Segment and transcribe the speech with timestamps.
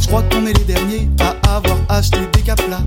[0.00, 2.82] Je crois qu'on est les derniers à avoir acheté des caplas.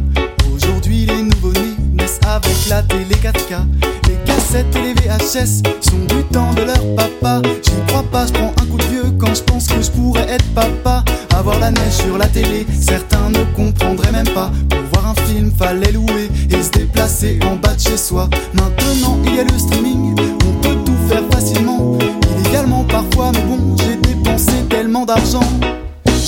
[0.53, 3.61] Aujourd'hui, les nouveaux-nés naissent avec la télé 4K.
[4.07, 7.41] Les cassettes et les VHS sont du temps de leur papa.
[7.63, 10.27] J'y crois pas, je prends un coup de vieux quand je pense que je pourrais
[10.29, 11.03] être papa.
[11.35, 14.51] Avoir la neige sur la télé, certains ne comprendraient même pas.
[14.69, 18.29] Pour voir un film, fallait louer et se déplacer en bas de chez soi.
[18.53, 20.10] Maintenant, il y a le streaming,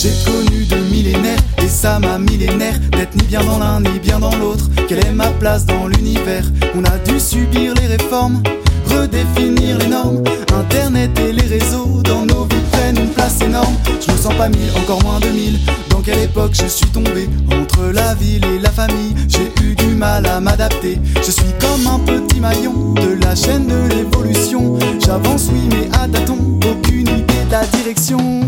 [0.03, 4.19] J'ai connu de millénaires et ça m'a millénaire d'être ni bien dans l'un ni bien
[4.19, 4.69] dans l'autre.
[4.89, 6.43] Quelle est ma place dans l'univers?
[6.75, 8.43] On a dû subir les réformes,
[8.89, 10.21] redéfinir les normes.
[10.53, 13.75] Internet et les réseaux dans nos vies prennent une place énorme.
[14.05, 15.57] Je me sens pas mille, encore moins de mille.
[15.89, 17.29] Dans quelle époque je suis tombé?
[17.49, 20.99] Entre la ville et la famille, j'ai eu du mal à m'adapter.
[21.15, 24.77] Je suis comme un petit maillon de la chaîne de l'évolution.
[24.99, 28.42] J'avance, oui, mais à tâtons, aucune idée de la direction.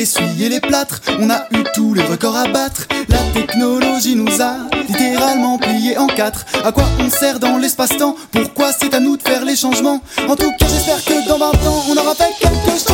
[0.00, 2.88] Essuyé les plâtres, on a eu tous les records à battre.
[3.10, 4.56] La technologie nous a
[4.88, 6.46] littéralement pliés en quatre.
[6.64, 8.16] À quoi on sert dans l'espace-temps?
[8.32, 10.00] Pourquoi c'est à nous de faire les changements?
[10.26, 12.89] En tout cas, j'espère que dans 20 ans, on aura fait quelque chose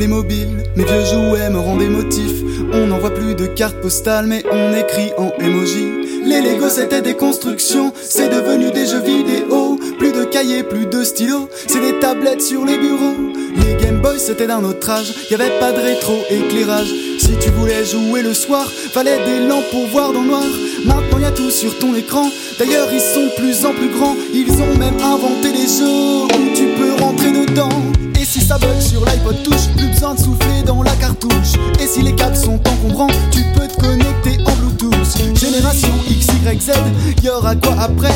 [0.00, 2.32] Playmobil, mes vieux jouets me rendent émotif.
[2.72, 5.84] On n'envoie plus de cartes postales, mais on écrit en emoji.
[6.24, 9.78] Les Lego c'était des constructions, c'est devenu des jeux vidéo.
[9.98, 13.14] Plus de cahiers, plus de stylos, c'est des tablettes sur les bureaux.
[13.56, 16.88] Les Game Boy c'était d'un autre âge, y avait pas de rétro-éclairage.
[17.18, 20.46] Si tu voulais jouer le soir, fallait des lampes pour voir dans le noir.
[20.86, 22.26] Maintenant y tout sur ton écran,
[22.58, 24.16] d'ailleurs ils sont plus en plus grands.
[24.32, 27.68] Ils ont même inventé des jeux où tu peux rentrer dedans.
[28.18, 28.79] Et si ça bug
[29.32, 31.54] touche, plus besoin de souffler dans la cartouche.
[31.80, 35.38] Et si les câbles sont encombrants, tu peux te connecter en Bluetooth.
[35.38, 38.14] Génération X, Y, quoi après?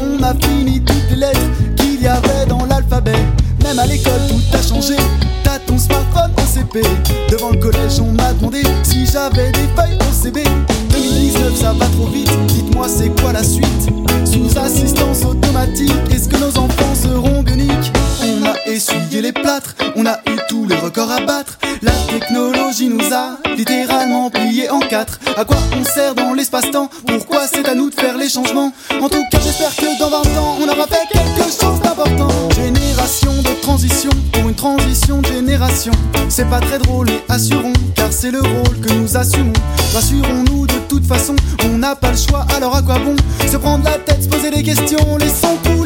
[0.00, 1.40] On a fini toutes les lettres
[1.76, 3.18] qu'il y avait dans l'alphabet.
[3.64, 4.96] Même à l'école, tout a changé.
[5.42, 6.82] T'as ton smartphone au CP.
[7.30, 10.42] Devant le collège, on m'a demandé si j'avais des feuilles au CB.
[10.90, 12.30] 2019, ça va trop vite.
[12.48, 13.97] Dites-moi, c'est quoi la suite?
[20.08, 21.58] A eu tous les records à battre.
[21.82, 25.20] La technologie nous a littéralement pliés en quatre.
[25.36, 26.88] À quoi on sert dans l'espace-temps?
[27.06, 28.72] Pourquoi c'est à nous de faire les changements?
[29.00, 32.28] En tout cas, j'espère que dans 20 ans, on aura fait quelque chose d'important.
[32.54, 35.92] Génération de transition pour une transition de génération.
[36.30, 39.52] C'est pas très drôle et assurons, car c'est le rôle que nous assumons.
[39.92, 41.36] Rassurons-nous de toute façon,
[41.66, 44.50] on n'a pas le choix, alors à quoi bon Se prendre la tête, se poser
[44.50, 45.77] des questions, laissons couler